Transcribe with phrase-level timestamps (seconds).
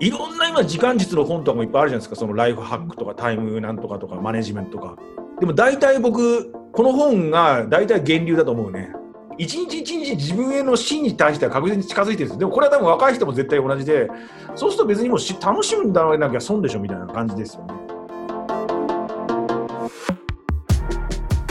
[0.00, 2.16] いろんな今時間術の本とかもいっぱいあるじゃないですか。
[2.16, 4.96] そのライフハックとかタイムなんとかとかマネジメントとか。
[5.38, 8.92] でも大体僕この本が大体源流だと思うね。
[9.38, 14.10] 一日一日自分への真に対しては確実に近づいてるんですでもこれは多分若い人も絶対同じで。
[14.56, 17.74] そうすると別にもうし楽しむんだろうなきゃ損でしょみたいな感じですよね。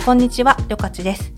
[0.06, 1.32] こんにちは、りょかちです。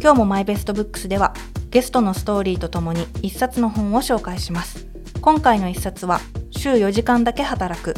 [0.00, 1.32] 今日もマイベストブックスでは
[1.70, 4.86] ゲストのストーリーとともに一冊の本を紹介します。
[5.20, 7.94] 今回の一冊は週4時間だけ働く。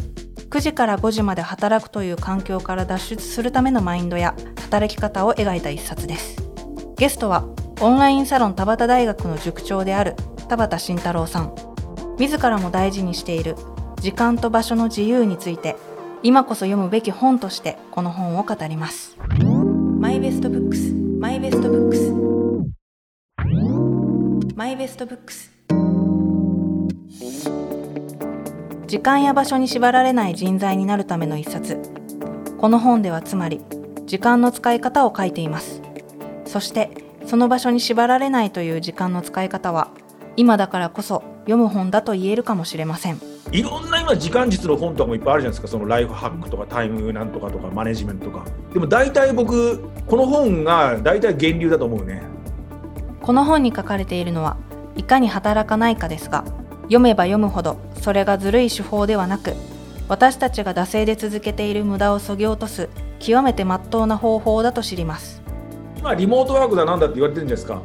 [0.50, 6.42] 9時から5時まで働くという環境から脱出するためのマインドや働き方を描いた一冊です。
[6.96, 7.44] ゲストは
[7.80, 10.16] オンラインサロン田端大学の塾長である
[10.48, 11.54] 田畑慎太郎さん。
[12.18, 13.54] 自らも大事にしている
[14.00, 15.76] 時間と場所の自由について
[16.24, 19.16] 今こそ読むべき本としてこの本を語ります。
[20.00, 22.29] My Best Books My Best Books
[24.56, 25.50] My Best Books。
[28.86, 31.78] 時間や場所に縛られない人材になるための一冊。
[32.58, 33.60] この本ではつまり
[34.06, 35.80] 時間の使い方を書いています。
[36.44, 36.90] そして
[37.26, 39.90] その場所に縛られないという時間の使い方は
[40.36, 43.20] 今だからこそ読む本だと言えるかもしれません。
[43.52, 45.68] いろんな今時間術の本とかもいっぱいあるじゃないですか。
[45.68, 48.44] そのライフハックとかタイムなんとかとかマネジメントとか。
[48.72, 52.22] でも大体僕この本が大体源流だと思うね。
[53.30, 54.56] この本に書かれているのは
[54.96, 56.42] いかに働かないかですが
[56.82, 59.54] 読めば読むほどそれがずるい手法ではなく
[60.08, 62.88] 私たちが惰性で続けている無駄をそぎ落とす
[63.20, 65.40] 極めて真っ当な方法だと知ります。
[65.96, 67.80] 今リモートワークだなんだって言われてるんですか。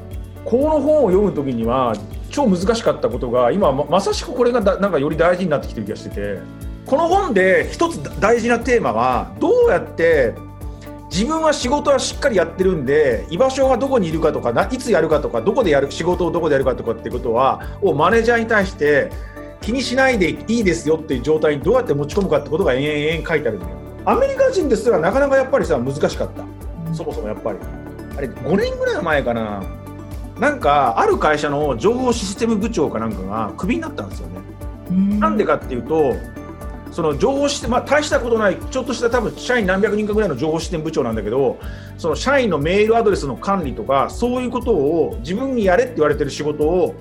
[0.45, 1.93] この本を読む時には
[2.31, 6.39] 超難しかったことが今ままさしくこれがだなんかより大事になってきてる気がしてて。
[6.87, 10.35] この本で一つ大事なテーマはどうやって
[11.11, 19.11] 自分は仕事はしっかりやってるんで居場所がどこにいるかとかないつやるかとかどこでやる仕事をどこでやるかとかってことはをマネージャーに対して
[19.61, 23.75] 気にしないでいいですよっていう状態にどうやって持ち込むかってことが延々書いてあるんだよ。
[24.05, 26.43] アメリカ人ですらなかなかやっぱりさ難しかった。
[26.93, 27.59] そもそもやっぱり。
[28.17, 29.63] あれ5年ぐらい前かな。
[30.39, 34.39] なんかある会社の情報システム部長かなんかがクビになったんですよね。
[35.19, 36.15] なんでかっていうと
[36.95, 41.59] その情報システム、まあ、大したことない、ちょっとした多分社員何百人かぐらいの情報システム部長なんだけど、
[41.97, 46.95] その社員のメールアドレスの管理とか、そういうことを自分にやれって言われてる仕事を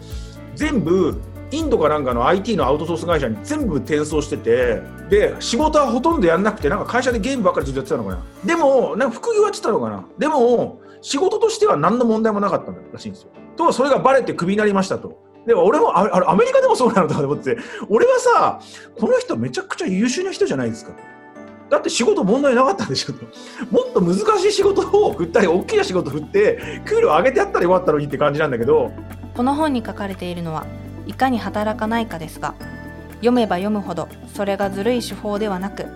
[0.56, 1.20] 全部、
[1.52, 8.22] インドかなんかの IT のアウトソース会社に全部転送してて、で、仕事はほとんどやんなくて、なんか会社でゲームばっかりずっとやってたのかな。
[8.44, 10.04] でも、なんか副業やってたのかな。
[10.18, 13.28] でも、仕事としては何の問題もなかったらしいんですよ。
[13.56, 15.23] と、それがバレてクビになりましたと。
[15.46, 18.60] でも俺もあれアメリカでもそうなのとか思って俺はさ
[18.98, 20.92] この人めちゃくちゃ優秀な人じゃないですか。
[21.70, 23.24] だって仕事問題なかったでしょと。
[23.70, 28.92] もっと難しい仕事を振ったり大きな仕事を振って給料上げてやったらよかったのにって感じなんだけど。
[29.34, 30.64] この本に書かれているのは
[31.06, 32.54] いかに働かないかですが
[33.14, 35.86] 読めば読むほどそれがずるい手法ではなく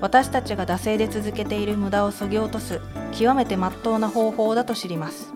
[0.00, 2.80] 私たちが惰性で続けている無駄をそぎ落とす
[3.12, 5.32] 極めて真っ当な方法だと知ります。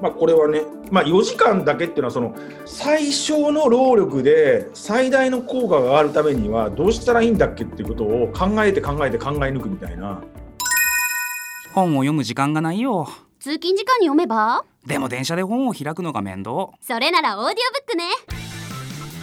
[0.00, 2.34] まあ、これはね、まあ、4時間だけっていうのはその
[2.66, 10.22] 最小の労力で最大の効果が上がるためにはどうしたらいいんだっけっていうことを考えて考えて考え抜くみたいな。
[11.74, 13.08] 本を読む時間がないよ
[13.40, 14.64] 通勤時間に読めば？
[14.86, 16.70] でも電車で本を開くのが面倒。
[16.80, 18.04] それならオーディオブックね。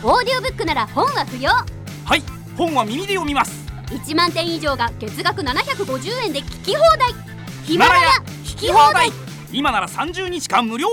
[0.03, 1.49] オーディオブックなら本は不要。
[1.51, 1.65] は
[2.15, 2.21] い
[2.55, 3.65] 本は耳で読みます。
[3.87, 7.13] 1万点以上が月額750円で聞き放題。
[7.65, 8.09] ヒマラヤ
[8.43, 9.09] 聞き放題
[9.55, 10.89] 今なら30日間無料。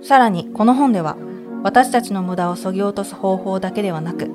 [0.00, 1.18] さらにこの本では
[1.62, 4.30] 私たちの無駄をそぎ落とす方法だけではなく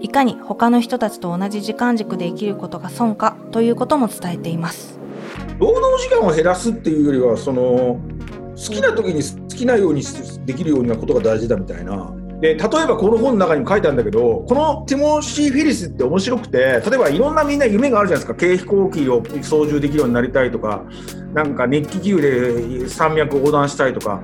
[0.00, 4.98] いかに他の人たちと同じ時間軸で生きることが損かということも伝えています。
[5.60, 8.00] 労働時間を減らすっていうよりはその
[8.56, 10.02] 好きな時に好きなように
[10.46, 18.40] できるようなことが大事だみたいなで例えばこの本の中にも書いてあるんだけどこのティモシー・フィリスって面白くて例えばいろんなみんな夢があるじゃないですか。
[18.40, 20.84] 軽飛行機を操縦できるようになりたいとか
[21.34, 24.22] なんか熱気球で山脈を横断したいとか。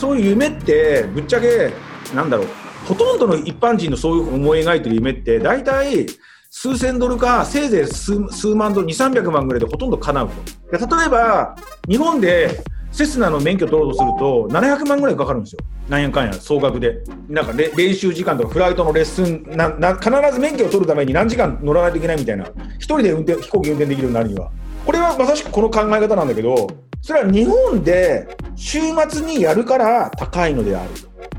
[0.00, 1.70] そういう夢ってぶっちゃけ
[2.14, 2.46] なんだろう。
[2.86, 6.06] ほとんどの一般人のそういう思い描いてる夢って大体
[6.48, 10.32] 数千ドルかせいぜい数万ドル2300万ぐらいでほとんど叶うと。
[10.72, 11.54] 例えば
[11.86, 15.60] 日本でセスナの免許取ろうとすると700万ぐらいかかるんですよ。
[15.88, 17.02] なんやかんや総額で。
[17.28, 22.46] なんか練習時間とかフライトのレッスンなな必ず免許を取るために何時間乗らないといけないみたいな。
[22.78, 24.50] 一人で運転飛行機運転できるようになるには。
[24.84, 26.68] これはまさしくこの考え方なんだけど
[27.02, 28.26] それは日本で
[28.56, 30.90] 週末にやるから高いのである。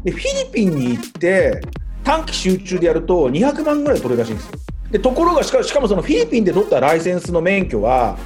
[0.03, 1.61] でフィリピンに行って
[2.03, 4.51] 短期集中でやると200万ぐらい取れるらしいんですよ。
[4.91, 8.17] でところがしかしかもそのフィリピンで取ったライセンスの免許は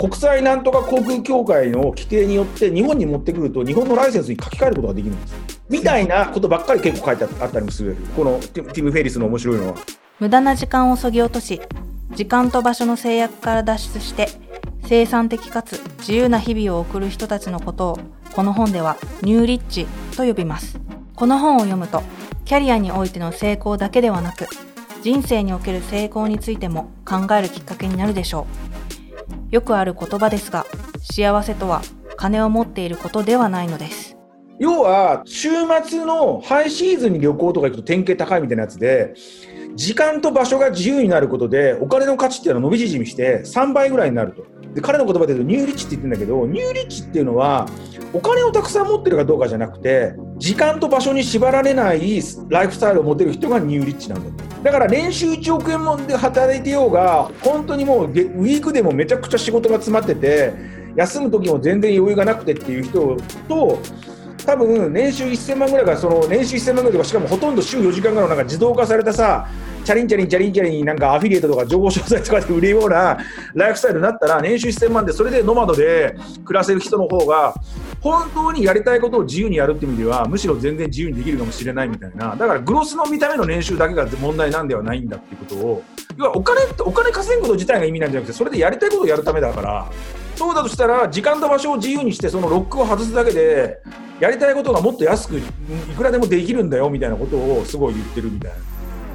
[0.00, 5.34] 国際なんとか航空協会の規定によって日本に持ってくると日本のライセンスに書き換えることができるんです。
[5.68, 7.96] みたいなことばっかり結構書いてあったりもする。
[8.16, 9.74] このティム・フェリスの面白いのは。
[10.18, 11.60] 無駄な時間をそぎ落とし
[12.14, 14.28] 時間と場所の制約から脱出して
[14.86, 17.98] 生産的かつ自由な日々を送る人たちのことを
[18.34, 19.86] この本ではニューリッチ
[20.16, 20.80] と呼びます。
[21.14, 22.02] この本を読むと
[22.46, 24.46] キャリアにおいての成功だけではなく
[25.02, 28.69] 人生における成功についても考えるきっかけになるでしょう。
[29.50, 30.66] よくある言葉ですが
[31.02, 31.82] 幸せとは
[32.16, 34.09] 金を持っていることではないのです。
[34.60, 35.48] 要は週
[35.82, 39.14] 末のハイシーズンに旅行とか行くと典型高いみたいなやつで
[39.74, 44.44] 時間と場所が自由になることでお金の価値っていうのは伸び縮みして3倍ぐらいになると。
[44.74, 47.66] で彼の言葉で言うとニューリッチって言ってるんだけどニューリッチっていうのは
[48.12, 60.52] お金をたくさん持ってるかどうかじゃなくて時間と場所に縛られないライフスタイルを持てる人がニューリッチなんだだから年収1億円もで働いてようが本当にもうウィークでもめちゃくちゃ仕事が詰まってて
[60.94, 63.16] 休む時も全然余裕がなくてっていう人
[63.48, 63.78] と
[64.50, 69.46] 多分年収1000万ぐらいからその年収1000万ぐらいとかしかもほとんど週4時間ぐらいのなんか自動化されたさ
[69.84, 73.16] チャリンチャリンチャリンチャリンなんかアフィリエイトとか情報商材とかで売るような
[73.54, 77.54] ライフスタイルになったら年収1000万でそれでノマドで暮らせる人の方が
[78.00, 82.34] 本当にやりたいことを自由にやるっていう意味ではむしろ全然自由にできるかもしれないみたいな。
[82.34, 85.84] だからグロスの見た目の年収だけが問題なんではないんだっていうことを
[86.16, 89.90] 要はお金ってお金稼ぐこと自体が意味なんじゃなくてそれでやりたいことをやるためだから
[90.40, 93.82] そうだとしたら時間と場所を自由にしてそのロックを外すだけで
[94.20, 95.42] やりたいことがもっと安くい
[95.94, 98.56] くらでもできるんだよみたいなことをすごい言ってるみたいな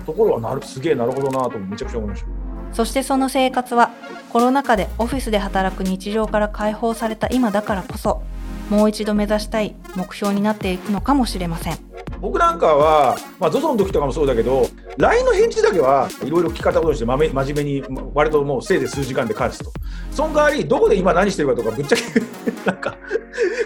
[0.06, 2.27] ところはなるすげえなるほどなとめちゃくちゃ思いました。
[2.74, 3.89] そしてその生活は
[4.31, 8.22] コロナ禍でオフィスで働く日常から解放された今だからこそ
[8.70, 11.78] もう一度目指したい目標になっていくのかもしれません。
[12.22, 14.68] 僕なんかは、まあ、ZOZO の時とかもそうだけど
[14.98, 17.84] LINE の返事だけはいろいろ聞き方をして真面目に
[18.14, 19.72] 割ともうせいぜい数時間で返すと。
[20.12, 22.04] その代わりどこで今何してるかとかぶっちゃけ
[22.66, 22.98] なんか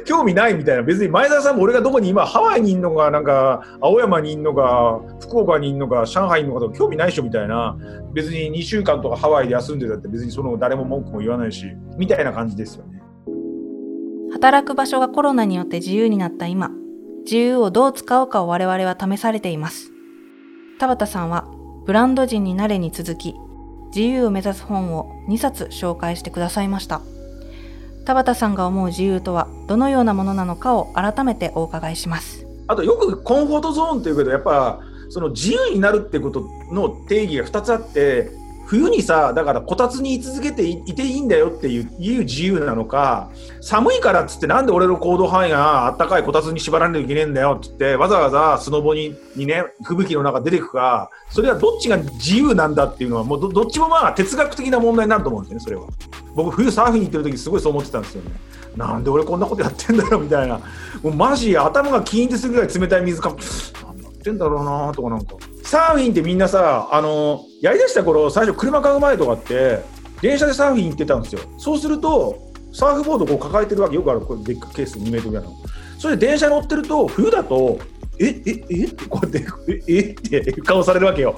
[0.05, 0.83] 興味ないみたいな。
[0.83, 7.77] 別に前澤さんも俺がどこに今ハワイにいんのかなんか青山にいんのか福岡にいんのか上海にいんのかとか興味ないでしょみたいな。
[8.13, 11.65] 別に2週間とかハワイで休んでたって別にその誰も文句も言わないし
[11.97, 12.98] みたいな感じですよね。
[14.39, 16.71] 働く場所がコロナによって自由になった今
[17.25, 19.91] 自由をどう使うかを我々は試されています。
[20.79, 21.45] 田畑さんは
[21.85, 23.35] ブランド人になれに続き
[23.93, 27.01] 自由を目指す本を2冊紹介してくださいました。
[28.05, 32.47] 田畑さんが思う自由とはどのようなものなのかを改めてお伺いします。
[32.67, 38.31] あとよくコンフォートゾーンっていうけどやっぱその自由になるってことの定義が2つあって
[38.69, 43.31] 冬にさだからこたつに居続けていていいんだよっていう自由なのか
[43.61, 55.87] 寒いからっつってなんで俺の行動範囲があったかいこたつに縛られなきゃいけねえんだよっつってわざわざスノボににね吹雪の中出てくかそれはどっちが自由なんだっていうのはもうどっちもまあ哲学的な問題になると思うんですよねそれは。
[56.35, 58.29] 僕冬サーフィン行ってる時すごいそう思ってたんですよね。
[58.77, 60.59] なんで俺こんなことやってんだろうみたいな。
[61.01, 63.35] もうマジ頭がキーンってするぐらい冷たい水か
[63.83, 65.37] 何やってんだろうなとかなんか。
[65.69, 69.83] サーフィンってみんなさあのやりだした頃最初車買う前とかって
[70.19, 71.41] 電車でサーフィン行ってたんですよ。
[71.59, 75.53] そうするとサーフボードこう抱えてるわけよくあるこれでっかケース2メートルぐらいの。
[75.99, 77.77] それで電車乗ってると冬だと
[78.19, 81.37] えええってこうやってええって顔されるわけよ。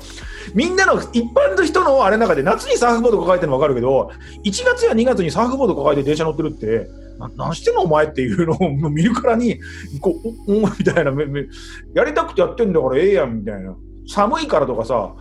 [0.55, 4.11] みんなの一般の人のあれの中で夏にサーフボード抱えてるの分かるけど
[4.45, 6.87] 1月や2月にサーフボード抱えて電車乗ってるって
[7.35, 9.59] 何してんのお前っていうのを見るからに
[9.99, 10.15] こ
[10.47, 11.47] うおおみたいなめめ
[11.93, 13.75] やりたくてやってんだからええやんみたいな。
[14.07, 15.13] 寒いからとかさ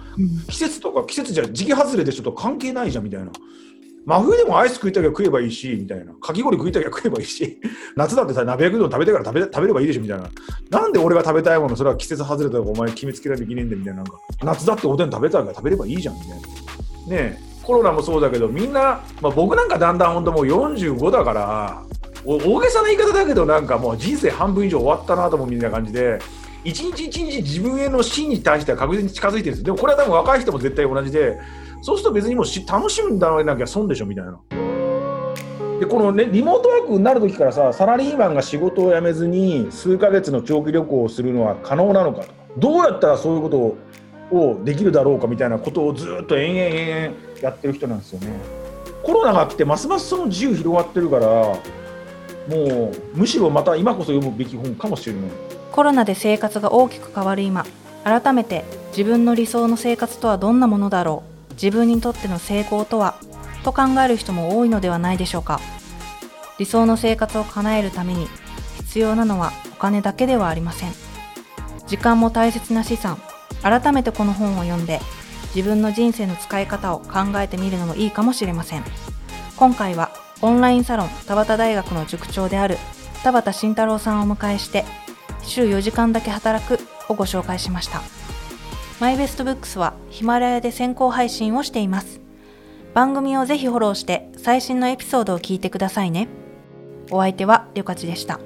[0.48, 3.30] 季節とか季節じゃ時期外れでちょっと関係ないじゃんみたいな。
[4.06, 6.14] 真冬でもアイス食いたきゃ食えばいいしみたいな。
[6.14, 7.60] かき氷食いたきゃ食えばいいし。
[7.96, 10.30] 夏だってさ鍋焼きうどん食べたいから食べ食べればいいでしょみたいな。
[10.70, 14.02] なんで俺が食べたいものそれは季節外れたとかお前決めつけられていけねえんだみたいな。
[14.02, 16.36] なんか夏だっておでん食べたいから食べればいいじゃんみたいな。
[16.36, 16.42] ね
[17.10, 17.50] え。
[17.62, 21.82] コロナもそうだけどみんな、まあ、僕なんかだんだん本当もう45だから
[22.24, 26.18] お大げさな言い方だけどなんかもう人生半分以上終わったなと思うみたいな感じで
[26.64, 31.38] 一日一日自分への死に対しては確実に近づいてるんですでもこれは多分若い人も絶対同じで
[31.82, 34.38] そうすると別にもうし楽しむんだなきゃ損でしょみたいな。
[35.80, 43.48] でこのねリモートワークになる時からさサラリーマンが仕事を辞めずに数ヶ月の長期旅行をするのは可能なのかとかどうやったらそういうこ
[44.30, 48.28] とをできるだろうかみたいなことをずっと延々延々やってる人なんですよね。
[49.02, 55.59] コロナがあってますますその自由広がってるからもうむしろまた今こそ読むべき本かもしれない。
[55.72, 57.64] コロナで生活が大きく変わる今
[58.04, 63.16] 改めて自分の理想の生活とはどんなものだろう自分にとっての成功とは
[63.62, 65.60] と考える人も多いのではないでしょうか。
[66.58, 68.28] 理想の生活を叶えるために
[68.76, 70.92] 必要なのはお金だけではありません。
[71.86, 73.18] 時間も大切な資産
[73.62, 75.00] 改めてこの本を読んで
[75.54, 78.84] 自分の人生の使い方を考えてみるのもいいかもしれません。
[79.56, 80.10] 今回は
[80.42, 82.78] オンラインサロン田端大学の塾長である
[83.22, 84.84] 田畑慎太郎さんをお迎えして
[85.44, 86.78] 週4時間だけ働く
[87.08, 88.02] をご紹介しました。
[89.00, 92.20] マイベストブックスはヒマラヤで先行配信をしています。
[92.92, 96.28] 番組をぜひフォローして最新のエピソードを聞いてくださいね。
[97.10, 98.40] お相手はりょかちでした。